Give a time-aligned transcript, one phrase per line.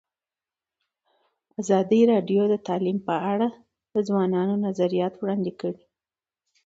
[1.61, 3.47] ازادي راډیو د تعلیم په اړه
[3.93, 5.79] د ځوانانو نظریات وړاندې کړي.